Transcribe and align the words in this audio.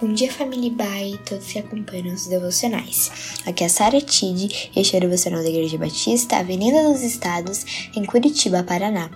Bom 0.00 0.12
dia, 0.12 0.30
família 0.30 0.70
Bai 0.70 1.18
todos 1.28 1.50
que 1.50 1.58
acompanham 1.58 2.14
os 2.14 2.28
devocionais. 2.28 3.10
Aqui 3.44 3.64
é 3.64 3.66
a 3.66 3.68
Sara 3.68 4.00
Tide, 4.00 4.70
este 4.76 4.94
é 4.94 4.98
o 4.98 5.00
devocional 5.00 5.42
da 5.42 5.48
Igreja 5.48 5.76
Batista, 5.76 6.36
Avenida 6.36 6.88
dos 6.88 7.02
Estados, 7.02 7.90
em 7.96 8.04
Curitiba, 8.04 8.62
Paraná. 8.62 9.10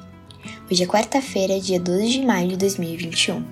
Hoje 0.69 0.83
é 0.83 0.87
quarta-feira, 0.89 1.61
dia 1.61 1.79
12 1.79 2.09
de 2.09 2.23
maio 2.27 2.49
de 2.49 2.57
2021. 2.57 3.45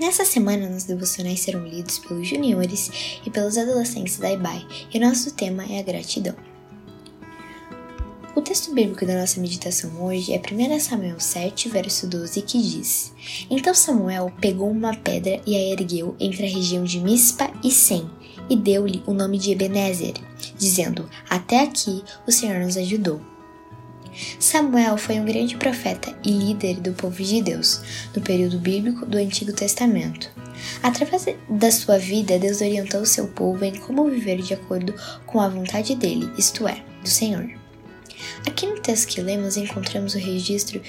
Nessa 0.00 0.24
semana, 0.24 0.68
os 0.76 0.82
devocionais 0.82 1.38
serão 1.38 1.64
lidos 1.64 2.00
pelos 2.00 2.26
juniores 2.26 3.20
e 3.24 3.30
pelos 3.30 3.56
adolescentes 3.56 4.18
da 4.18 4.32
IBAI, 4.32 4.66
e 4.92 4.98
nosso 4.98 5.32
tema 5.34 5.64
é 5.70 5.78
a 5.78 5.84
gratidão. 5.84 6.34
O 8.38 8.40
texto 8.40 8.72
bíblico 8.72 9.04
da 9.04 9.18
nossa 9.18 9.40
meditação 9.40 9.90
hoje 10.00 10.32
é 10.32 10.38
1 10.38 10.78
Samuel 10.78 11.18
7, 11.18 11.68
verso 11.68 12.06
12, 12.06 12.40
que 12.42 12.62
diz: 12.62 13.12
Então 13.50 13.74
Samuel 13.74 14.32
pegou 14.40 14.70
uma 14.70 14.94
pedra 14.94 15.40
e 15.44 15.56
a 15.56 15.72
ergueu 15.72 16.14
entre 16.20 16.46
a 16.46 16.48
região 16.48 16.84
de 16.84 17.00
Mispa 17.00 17.50
e 17.64 17.70
Sem, 17.72 18.08
e 18.48 18.54
deu-lhe 18.54 19.02
o 19.08 19.12
nome 19.12 19.38
de 19.38 19.50
Ebenezer, 19.50 20.14
dizendo: 20.56 21.10
Até 21.28 21.64
aqui 21.64 22.04
o 22.28 22.30
Senhor 22.30 22.60
nos 22.60 22.76
ajudou. 22.76 23.20
Samuel 24.38 24.96
foi 24.96 25.18
um 25.18 25.24
grande 25.24 25.56
profeta 25.56 26.16
e 26.24 26.30
líder 26.30 26.78
do 26.78 26.92
povo 26.92 27.20
de 27.20 27.42
Deus, 27.42 27.80
no 28.14 28.22
período 28.22 28.60
bíblico 28.60 29.04
do 29.04 29.18
Antigo 29.18 29.52
Testamento. 29.52 30.30
Através 30.80 31.26
da 31.48 31.72
sua 31.72 31.98
vida, 31.98 32.38
Deus 32.38 32.60
orientou 32.60 33.04
seu 33.04 33.26
povo 33.26 33.64
em 33.64 33.74
como 33.74 34.08
viver 34.08 34.40
de 34.40 34.54
acordo 34.54 34.94
com 35.26 35.40
a 35.40 35.48
vontade 35.48 35.96
dele, 35.96 36.30
isto 36.38 36.68
é, 36.68 36.84
do 37.02 37.08
Senhor. 37.08 37.58
Aqui 38.46 38.66
no 38.66 38.80
texto 38.80 39.08
que 39.08 39.20
lemos 39.20 39.56
encontramos 39.56 40.14
o 40.14 40.18
registro 40.18 40.80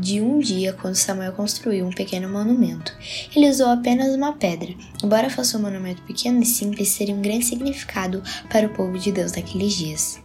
de 0.00 0.20
um 0.20 0.38
dia 0.38 0.72
quando 0.72 0.94
Samuel 0.94 1.32
construiu 1.32 1.86
um 1.86 1.90
pequeno 1.90 2.28
monumento. 2.28 2.96
Ele 3.34 3.48
usou 3.48 3.68
apenas 3.68 4.14
uma 4.14 4.32
pedra. 4.32 4.74
Embora 5.02 5.30
fosse 5.30 5.56
um 5.56 5.60
monumento 5.60 6.02
pequeno 6.02 6.42
e 6.42 6.46
simples, 6.46 6.96
teria 6.96 7.14
um 7.14 7.22
grande 7.22 7.44
significado 7.44 8.22
para 8.50 8.66
o 8.66 8.70
povo 8.70 8.98
de 8.98 9.12
Deus 9.12 9.32
naqueles 9.32 9.74
dias. 9.74 10.20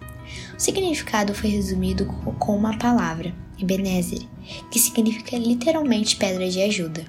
O 0.58 0.60
significado 0.60 1.34
foi 1.34 1.50
resumido 1.50 2.06
com 2.40 2.56
uma 2.56 2.78
palavra, 2.78 3.34
Ebenezer, 3.60 4.22
que 4.72 4.80
significa 4.80 5.38
literalmente 5.38 6.16
pedra 6.16 6.50
de 6.50 6.62
ajuda. 6.62 7.06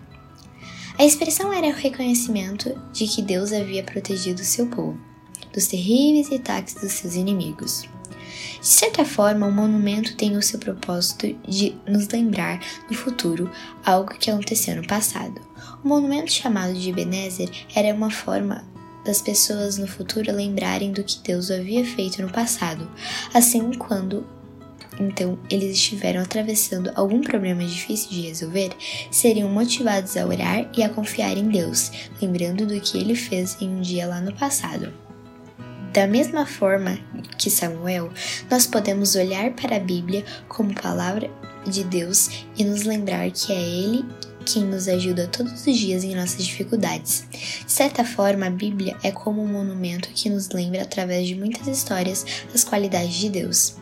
A 0.98 1.04
expressão 1.04 1.52
era 1.52 1.68
o 1.68 1.72
reconhecimento 1.72 2.78
de 2.92 3.06
que 3.06 3.22
Deus 3.22 3.52
havia 3.52 3.82
protegido 3.82 4.44
seu 4.44 4.66
povo 4.66 4.98
dos 5.52 5.66
terríveis 5.66 6.30
ataques 6.32 6.74
dos 6.74 6.92
seus 6.92 7.14
inimigos. 7.14 7.88
De 8.60 8.66
certa 8.66 9.04
forma, 9.04 9.46
o 9.46 9.52
monumento 9.52 10.16
tem 10.16 10.36
o 10.36 10.42
seu 10.42 10.58
propósito 10.58 11.34
de 11.48 11.74
nos 11.86 12.08
lembrar 12.08 12.60
no 12.88 12.96
futuro 12.96 13.50
algo 13.84 14.14
que 14.18 14.30
aconteceu 14.30 14.76
no 14.76 14.86
passado. 14.86 15.40
O 15.82 15.88
monumento 15.88 16.32
chamado 16.32 16.74
de 16.74 16.90
Ebenezer 16.90 17.50
era 17.74 17.94
uma 17.94 18.10
forma 18.10 18.64
das 19.04 19.22
pessoas 19.22 19.78
no 19.78 19.86
futuro 19.86 20.30
lembrarem 20.32 20.92
do 20.92 21.02
que 21.02 21.20
Deus 21.20 21.50
havia 21.50 21.84
feito 21.84 22.20
no 22.20 22.30
passado, 22.30 22.90
assim 23.32 23.72
quando 23.72 24.26
então 25.00 25.38
eles 25.48 25.72
estiveram 25.72 26.20
atravessando 26.20 26.92
algum 26.94 27.22
problema 27.22 27.64
difícil 27.64 28.10
de 28.10 28.20
resolver, 28.20 28.70
seriam 29.10 29.48
motivados 29.48 30.16
a 30.16 30.26
orar 30.26 30.70
e 30.76 30.82
a 30.82 30.90
confiar 30.90 31.38
em 31.38 31.48
Deus, 31.48 31.90
lembrando 32.20 32.66
do 32.66 32.78
que 32.80 32.98
ele 32.98 33.14
fez 33.14 33.56
em 33.60 33.68
um 33.68 33.80
dia 33.80 34.06
lá 34.06 34.20
no 34.20 34.34
passado. 34.34 34.92
Da 35.92 36.06
mesma 36.06 36.46
forma 36.46 36.98
que 37.36 37.50
Samuel, 37.50 38.12
nós 38.48 38.64
podemos 38.64 39.16
olhar 39.16 39.50
para 39.54 39.76
a 39.76 39.80
Bíblia 39.80 40.24
como 40.48 40.72
palavra 40.72 41.28
de 41.66 41.82
Deus 41.82 42.44
e 42.56 42.64
nos 42.64 42.84
lembrar 42.84 43.28
que 43.32 43.52
é 43.52 43.60
Ele 43.60 44.04
quem 44.46 44.64
nos 44.64 44.88
ajuda 44.88 45.26
todos 45.26 45.66
os 45.66 45.76
dias 45.76 46.04
em 46.04 46.14
nossas 46.14 46.44
dificuldades. 46.44 47.24
De 47.30 47.70
certa 47.70 48.04
forma, 48.04 48.46
a 48.46 48.50
Bíblia 48.50 48.96
é 49.02 49.10
como 49.10 49.42
um 49.42 49.48
monumento 49.48 50.08
que 50.14 50.30
nos 50.30 50.48
lembra, 50.50 50.82
através 50.82 51.26
de 51.26 51.34
muitas 51.34 51.66
histórias, 51.66 52.24
as 52.54 52.64
qualidades 52.64 53.14
de 53.14 53.28
Deus. 53.28 53.76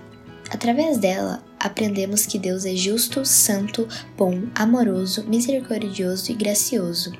Através 0.50 0.98
dela, 0.98 1.42
aprendemos 1.60 2.24
que 2.26 2.38
Deus 2.38 2.64
é 2.64 2.74
justo, 2.74 3.24
santo, 3.24 3.86
bom, 4.16 4.44
amoroso, 4.54 5.24
misericordioso 5.28 6.32
e 6.32 6.34
gracioso 6.34 7.12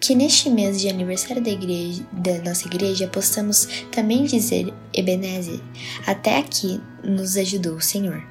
que 0.00 0.14
neste 0.14 0.48
mês 0.48 0.80
de 0.80 0.88
aniversário 0.88 1.42
da, 1.42 1.50
igreja, 1.50 2.02
da 2.12 2.38
nossa 2.38 2.66
igreja 2.66 3.08
possamos 3.08 3.68
também 3.90 4.24
dizer 4.24 4.72
Ebenezer, 4.92 5.60
até 6.06 6.38
aqui 6.38 6.80
nos 7.02 7.36
ajudou 7.36 7.74
o 7.74 7.80
Senhor. 7.80 8.22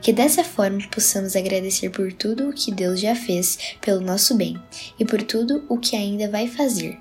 Que 0.00 0.12
dessa 0.12 0.42
forma 0.42 0.78
possamos 0.90 1.36
agradecer 1.36 1.90
por 1.90 2.12
tudo 2.12 2.48
o 2.48 2.52
que 2.52 2.72
Deus 2.72 3.00
já 3.00 3.14
fez 3.14 3.58
pelo 3.80 4.00
nosso 4.00 4.34
bem 4.34 4.56
e 4.98 5.04
por 5.04 5.22
tudo 5.22 5.64
o 5.68 5.78
que 5.78 5.94
ainda 5.94 6.28
vai 6.28 6.48
fazer. 6.48 6.98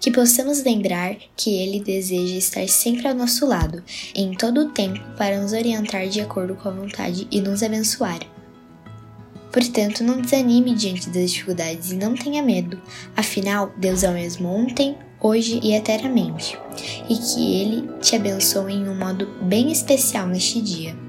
Que 0.00 0.10
possamos 0.10 0.62
lembrar 0.64 1.16
que 1.36 1.50
Ele 1.50 1.80
deseja 1.80 2.36
estar 2.36 2.66
sempre 2.68 3.06
ao 3.06 3.14
nosso 3.14 3.46
lado, 3.46 3.84
em 4.14 4.34
todo 4.34 4.60
o 4.62 4.70
tempo, 4.70 5.00
para 5.16 5.40
nos 5.40 5.52
orientar 5.52 6.08
de 6.08 6.20
acordo 6.20 6.54
com 6.54 6.68
a 6.68 6.72
vontade 6.72 7.28
e 7.30 7.40
nos 7.40 7.62
abençoar. 7.62 8.20
Portanto, 9.56 10.04
não 10.04 10.20
desanime 10.20 10.74
diante 10.74 11.08
das 11.08 11.30
dificuldades 11.30 11.90
e 11.90 11.94
não 11.96 12.14
tenha 12.14 12.42
medo. 12.42 12.78
Afinal, 13.16 13.72
Deus 13.78 14.02
é 14.02 14.10
o 14.10 14.12
mesmo 14.12 14.46
ontem, 14.50 14.94
hoje 15.18 15.60
e 15.62 15.72
eternamente. 15.72 16.58
E 17.08 17.16
que 17.16 17.62
Ele 17.62 17.88
te 18.02 18.14
abençoe 18.14 18.74
em 18.74 18.86
um 18.86 18.94
modo 18.94 19.26
bem 19.40 19.72
especial 19.72 20.26
neste 20.26 20.60
dia. 20.60 21.05